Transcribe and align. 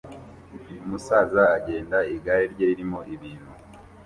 Umusaza 0.85 1.41
agenda 1.57 1.97
igare 2.15 2.43
rye 2.53 2.65
ririmo 2.69 2.99
ibintu 3.13 3.51